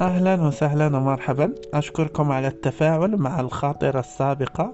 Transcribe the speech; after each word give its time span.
أهلا 0.00 0.34
وسهلا 0.46 0.86
ومرحبا. 0.86 1.54
أشكركم 1.74 2.32
على 2.32 2.48
التفاعل 2.48 3.16
مع 3.16 3.40
الخاطرة 3.40 4.00
السابقة 4.00 4.72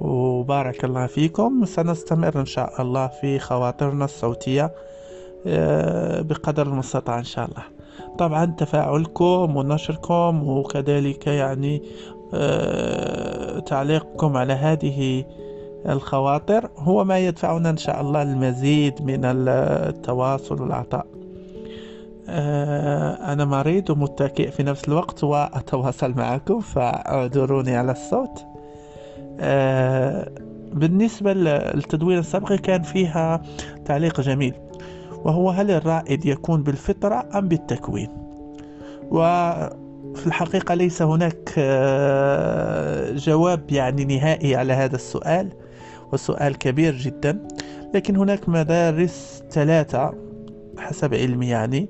وبارك 0.00 0.84
الله 0.84 1.06
فيكم. 1.06 1.64
سنستمر 1.64 2.40
إن 2.40 2.46
شاء 2.46 2.82
الله 2.82 3.06
في 3.06 3.38
خواطرنا 3.38 4.04
الصوتية 4.04 4.74
آه، 5.46 6.20
بقدر 6.20 6.66
المستطاع 6.66 7.18
إن 7.18 7.24
شاء 7.24 7.44
الله. 7.44 7.62
طبعا 8.18 8.44
تفاعلكم 8.58 9.56
ونشركم 9.56 10.48
وكذلك 10.48 11.26
يعني 11.26 11.82
آه، 12.34 13.58
تعليقكم 13.58 14.36
على 14.36 14.52
هذه 14.52 15.24
الخواطر 15.88 16.68
هو 16.78 17.04
ما 17.04 17.18
يدفعنا 17.18 17.70
إن 17.70 17.76
شاء 17.76 18.00
الله 18.00 18.22
المزيد 18.22 19.02
من 19.02 19.20
التواصل 19.24 20.62
والعطاء 20.62 21.06
أنا 22.28 23.44
مريض 23.44 23.90
ومتكئ 23.90 24.50
في 24.50 24.62
نفس 24.62 24.88
الوقت 24.88 25.24
وأتواصل 25.24 26.14
معكم 26.16 26.60
فاعذروني 26.60 27.76
على 27.76 27.92
الصوت. 27.92 28.44
آه، 29.40 30.30
بالنسبة 30.72 31.32
للتدوين 31.32 32.18
السابق 32.18 32.52
كان 32.52 32.82
فيها 32.82 33.42
تعليق 33.84 34.20
جميل 34.20 34.54
وهو 35.24 35.50
هل 35.50 35.70
الرائد 35.70 36.26
يكون 36.26 36.62
بالفطرة 36.62 37.28
أم 37.34 37.48
بالتكوين؟ 37.48 38.08
وفي 39.10 40.26
الحقيقة 40.26 40.74
ليس 40.74 41.02
هناك 41.02 41.54
آه، 41.58 43.12
جواب 43.12 43.72
يعني 43.72 44.04
نهائي 44.04 44.56
على 44.56 44.72
هذا 44.72 44.94
السؤال 44.96 45.48
والسؤال 46.12 46.58
كبير 46.58 46.94
جدا 46.94 47.48
لكن 47.94 48.16
هناك 48.16 48.48
مدارس 48.48 49.42
ثلاثة 49.50 50.14
حسب 50.78 51.14
علمي 51.14 51.48
يعني 51.48 51.88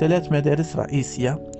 ثلاث 0.00 0.32
مدارس 0.32 0.76
رئيسية 0.76 1.52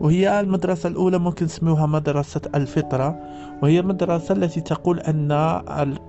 وهي 0.00 0.40
المدرسة 0.40 0.88
الأولى 0.88 1.18
ممكن 1.18 1.44
نسميوها 1.44 1.86
مدرسة 1.86 2.40
الفطرة 2.54 3.18
وهي 3.62 3.80
المدرسة 3.80 4.34
التي 4.34 4.60
تقول 4.60 5.00
أن 5.00 5.32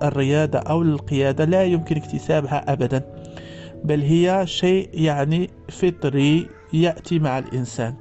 الريادة 0.02 0.58
أو 0.58 0.82
القيادة 0.82 1.44
لا 1.44 1.64
يمكن 1.64 1.96
اكتسابها 1.96 2.72
أبدا 2.72 3.02
بل 3.84 4.00
هي 4.00 4.42
شيء 4.46 4.88
يعني 4.92 5.50
فطري 5.68 6.46
يأتي 6.72 7.18
مع 7.18 7.38
الإنسان. 7.38 7.94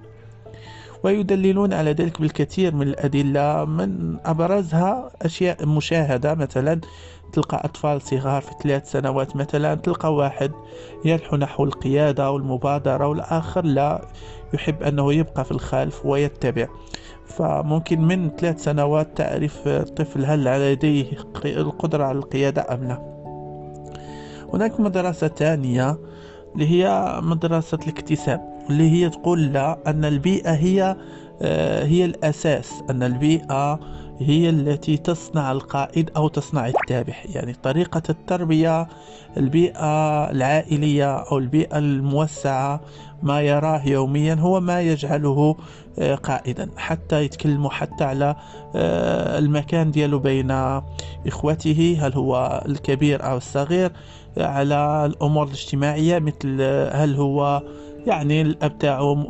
ويدللون 1.07 1.73
على 1.73 1.91
ذلك 1.91 2.21
بالكثير 2.21 2.75
من 2.75 2.87
الأدلة 2.87 3.65
من 3.65 4.17
أبرزها 4.25 5.11
أشياء 5.21 5.65
مشاهدة 5.65 6.35
مثلا 6.35 6.81
تلقى 7.33 7.61
أطفال 7.65 8.01
صغار 8.01 8.41
في 8.41 8.51
ثلاث 8.63 8.91
سنوات 8.91 9.35
مثلا 9.35 9.75
تلقى 9.75 10.13
واحد 10.13 10.51
ينحو 11.05 11.35
نحو 11.35 11.63
القيادة 11.63 12.31
والمبادرة 12.31 13.07
والآخر 13.07 13.65
لا 13.65 14.07
يحب 14.53 14.83
أنه 14.83 15.13
يبقى 15.13 15.45
في 15.45 15.51
الخلف 15.51 16.05
ويتبع. 16.05 16.67
فممكن 17.27 18.01
من 18.01 18.29
ثلاث 18.29 18.63
سنوات 18.63 19.17
تعرف 19.17 19.67
الطفل 19.67 20.25
هل 20.25 20.71
لديه 20.71 21.05
القدرة 21.45 22.03
على 22.03 22.17
القيادة 22.17 22.73
أم 22.73 22.83
لا. 22.87 23.17
هناك 24.53 24.79
مدرسة 24.79 25.27
ثانية 25.27 25.97
اللي 26.53 26.67
هي 26.67 27.19
مدرسة 27.23 27.77
الاكتساب. 27.83 28.56
اللي 28.69 28.91
هي 28.91 29.09
تقول 29.09 29.43
لا 29.53 29.77
أن 29.87 30.05
البيئة 30.05 30.51
هي 30.53 30.95
آه، 31.41 31.85
هي 31.85 32.05
الأساس 32.05 32.73
أن 32.89 33.03
البيئة 33.03 33.79
هي 34.19 34.49
التي 34.49 34.97
تصنع 34.97 35.51
القائد 35.51 36.09
أو 36.15 36.27
تصنع 36.27 36.67
التابع 36.67 37.13
يعني 37.25 37.53
طريقة 37.53 38.01
التربية 38.09 38.87
البيئة 39.37 40.23
العائلية 40.31 41.15
أو 41.17 41.37
البيئة 41.37 41.77
الموسعة 41.77 42.81
ما 43.23 43.41
يراه 43.41 43.87
يوميا 43.87 44.35
هو 44.35 44.59
ما 44.59 44.81
يجعله 44.81 45.55
آه، 45.99 46.15
قائدا. 46.15 46.69
حتى 46.77 47.23
يتكلموا 47.23 47.69
حتى 47.69 48.03
على 48.03 48.35
آه، 48.75 49.39
المكان 49.39 49.91
ديالو 49.91 50.19
بين 50.19 50.51
إخوته 51.27 51.97
هل 52.01 52.13
هو 52.13 52.63
الكبير 52.65 53.25
أو 53.25 53.37
الصغير 53.37 53.91
على 54.37 55.05
الأمور 55.05 55.45
الاجتماعية 55.47 56.19
مثل 56.19 56.61
هل 56.91 57.15
هو 57.15 57.63
يعني 58.05 58.41
الأب 58.41 58.77
تاعهم 58.77 59.25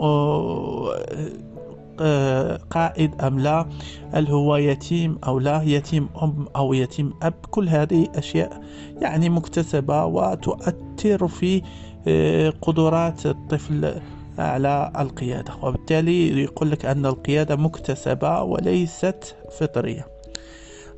آه، 2.00 2.60
قائد 2.70 3.22
أم 3.22 3.40
لا 3.40 3.66
هل 4.12 4.28
هو 4.28 4.56
يتيم 4.56 5.18
أو 5.28 5.40
لا 5.40 5.62
يتيم 5.64 6.10
أم 6.24 6.46
أو 6.56 6.74
يتيم 6.74 7.14
أب 7.22 7.34
كل 7.52 7.70
هذه 7.70 8.08
أشياء 8.16 8.62
يعني 9.02 9.30
مكتسبة 9.30 10.06
وتؤثر 10.06 11.28
في 11.28 11.62
آه، 12.08 12.54
قدرات 12.62 13.26
الطفل 13.26 14.02
على 14.38 14.92
القيادة. 15.00 15.54
وبالتالي 15.64 16.44
يقول 16.44 16.72
لك 16.72 16.86
أن 16.86 17.06
القيادة 17.06 17.56
مكتسبة 17.56 18.42
وليست 18.42 19.36
فطرية. 19.60 20.17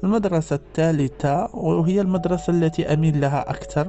المدرسة 0.03 0.55
الثالثة 0.55 1.49
وهي 1.53 2.01
المدرسة 2.01 2.53
التي 2.53 2.93
أميل 2.93 3.21
لها 3.21 3.49
أكثر 3.49 3.87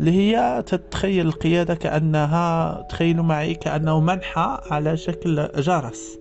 اللي 0.00 0.12
هي 0.12 0.62
تتخيل 0.66 1.26
القيادة 1.26 1.74
كأنها 1.74 2.86
تخيلوا 2.88 3.24
معي 3.24 3.54
كأنه 3.54 4.00
منحى 4.00 4.58
على 4.70 4.96
شكل 4.96 5.48
جرس. 5.56 6.18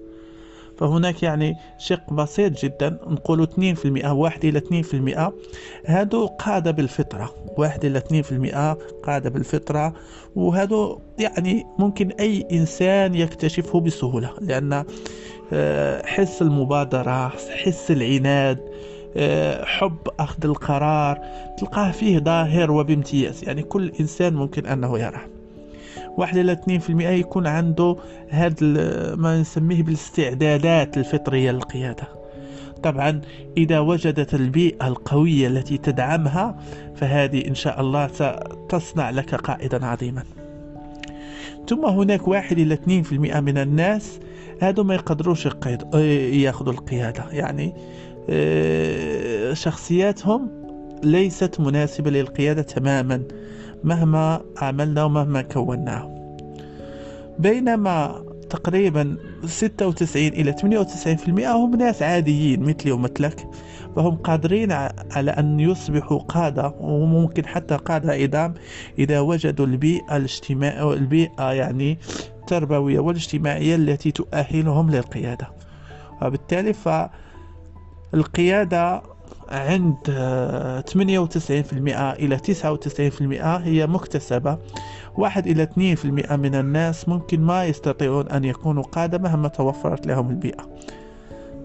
فهناك 0.77 1.23
يعني 1.23 1.55
شق 1.77 2.13
بسيط 2.13 2.59
جدا 2.61 2.89
نقول 3.07 3.47
2% 4.03 4.05
واحد 4.05 4.45
إلى 4.45 4.59
2% 4.59 5.31
هادو 5.85 6.27
قادة 6.27 6.71
بالفطرة 6.71 7.33
واحد 7.57 7.85
إلى 7.85 7.99
2% 7.99 8.77
قادة 9.03 9.29
بالفطرة. 9.29 9.93
وهادو 10.35 10.99
يعني 11.19 11.65
ممكن 11.79 12.11
أي 12.11 12.47
إنسان 12.51 13.15
يكتشفه 13.15 13.79
بسهولة 13.79 14.33
لأن 14.41 14.85
آه، 15.53 16.05
حس 16.05 16.41
المبادرة 16.41 17.27
حس 17.63 17.91
العناد 17.91 18.59
حب 19.63 19.97
أخذ 20.19 20.45
القرار 20.45 21.19
تلقاه 21.57 21.91
فيه 21.91 22.19
ظاهر 22.19 22.71
وبامتياز. 22.71 23.43
يعني 23.43 23.63
كل 23.63 23.91
إنسان 23.99 24.33
ممكن 24.33 24.65
أنه 24.65 24.99
يراه. 24.99 25.21
واحد 26.17 26.37
إلى 26.37 26.51
اثنين 26.51 26.79
في 26.79 26.89
المئة 26.89 27.09
يكون 27.09 27.47
عنده 27.47 27.95
هذا 28.29 28.55
ما 29.15 29.41
نسميه 29.41 29.83
بالاستعدادات 29.83 30.97
الفطرية 30.97 31.51
للقيادة. 31.51 32.07
طبعا 32.83 33.21
إذا 33.57 33.79
وجدت 33.79 34.33
البيئة 34.33 34.87
القوية 34.87 35.47
التي 35.47 35.77
تدعمها 35.77 36.55
فهذه 36.95 37.47
إن 37.47 37.55
شاء 37.55 37.81
الله 37.81 38.07
ستصنع 38.07 39.09
لك 39.09 39.35
قائدا 39.35 39.85
عظيما. 39.85 40.23
ثم 41.67 41.85
هناك 41.85 42.27
واحد 42.27 42.59
إلى 42.59 42.73
اثنين 42.73 43.03
في 43.03 43.11
المئة 43.11 43.39
من 43.39 43.57
الناس 43.57 44.19
هذو 44.61 44.83
ما 44.83 44.95
يقدروش 44.95 45.47
ياخذوا 46.33 46.73
القيادة. 46.73 47.25
يعني 47.31 47.65
آه، 47.67 47.73
شخصياتهم 49.53 50.49
ليست 51.03 51.59
مناسبة 51.59 52.11
للقيادة 52.11 52.61
تماما 52.61 53.23
مهما 53.83 54.41
عملنا 54.57 55.03
ومهما 55.03 55.41
كوناه. 55.41 56.15
بينما 57.39 58.25
تقريبا 58.49 59.17
96 59.45 60.27
إلى 60.27 60.53
98% 60.53 61.29
هم 61.47 61.75
ناس 61.75 62.01
عاديين 62.01 62.63
مثلي 62.63 62.91
ومثلك 62.91 63.47
فهم 63.95 64.15
قادرين 64.15 64.71
على 65.11 65.31
أن 65.31 65.59
يصبحوا 65.59 66.19
قادة 66.19 66.73
وممكن 66.79 67.45
حتى 67.45 67.75
قادة 67.75 68.13
عظام 68.13 68.53
إذا 68.99 69.19
وجدوا 69.19 69.65
البيئة 69.65 70.17
الاجتماعية 70.17 70.93
البيئة 70.93 71.51
يعني 71.51 71.97
التربوية 72.39 72.99
والاجتماعية 72.99 73.75
التي 73.75 74.11
تؤهلهم 74.11 74.89
للقيادة. 74.91 75.47
وبالتالي 76.21 76.73
فالقيادة 78.11 79.01
عند 79.49 79.95
98% 80.89 80.93
إلى 82.19 82.37
99% 82.37 83.45
هي 83.63 83.87
مكتسبة. 83.87 84.57
واحد 85.17 85.47
إلى 85.47 85.63
2% 85.63 86.35
من 86.35 86.55
الناس 86.55 87.09
ممكن 87.09 87.41
ما 87.41 87.65
يستطيعون 87.65 88.27
أن 88.27 88.45
يكونوا 88.45 88.83
قادة 88.83 89.17
مهما 89.17 89.47
توفرت 89.47 90.07
لهم 90.07 90.29
البيئة. 90.29 90.69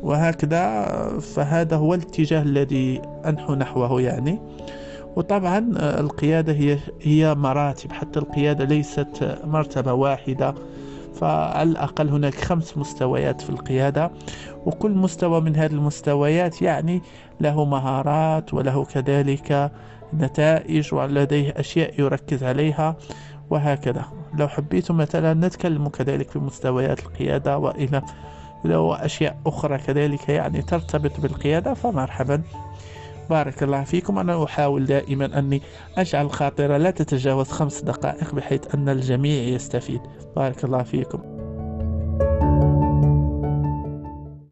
وهكذا 0.02 0.84
فهذا 1.18 1.76
هو 1.76 1.94
الاتجاه 1.94 2.42
الذي 2.42 3.02
أنحو 3.26 3.54
نحوه 3.54 4.00
يعني. 4.00 4.40
وطبعا 5.16 5.58
القيادة 5.78 6.52
هي 6.52 6.78
هي 7.02 7.34
مراتب. 7.34 7.92
حتى 7.92 8.18
القيادة 8.18 8.64
ليست 8.64 9.38
مرتبة 9.44 9.92
واحدة. 9.92 10.54
فعلى 11.14 11.70
الأقل 11.70 12.08
هناك 12.08 12.34
خمس 12.34 12.78
مستويات 12.78 13.40
في 13.40 13.50
القيادة 13.50 14.10
وكل 14.66 14.90
مستوى 14.90 15.40
من 15.40 15.56
هذه 15.56 15.72
المستويات 15.72 16.62
يعني 16.62 17.02
له 17.40 17.64
مهارات 17.64 18.54
وله 18.54 18.84
كذلك 18.84 19.72
نتائج 20.14 20.94
ولديه 20.94 21.54
أشياء 21.56 22.00
يركز 22.00 22.44
عليها 22.44 22.96
وهكذا. 23.50 24.04
لو 24.38 24.48
حبيتم 24.48 24.96
مثلا 24.96 25.34
نتكلم 25.34 25.88
كذلك 25.88 26.30
في 26.30 26.38
مستويات 26.38 27.00
القيادة 27.00 27.58
وإلى 27.58 28.02
لو 28.64 28.92
أشياء 28.94 29.36
أخرى 29.46 29.78
كذلك 29.78 30.28
يعني 30.28 30.62
ترتبط 30.62 31.20
بالقيادة 31.20 31.74
فمرحبا. 31.74 32.42
بارك 33.30 33.62
الله 33.62 33.84
فيكم. 33.84 34.18
أنا 34.18 34.44
أحاول 34.44 34.86
دائما 34.86 35.38
أني 35.38 35.62
أجعل 35.98 36.26
الخاطرة 36.26 36.76
لا 36.76 36.90
تتجاوز 36.90 37.48
خمس 37.48 37.82
دقائق 37.82 38.34
بحيث 38.34 38.74
أن 38.74 38.88
الجميع 38.88 39.42
يستفيد. 39.42 40.00
بارك 40.36 40.64
الله 40.64 40.82
فيكم. 40.82 41.33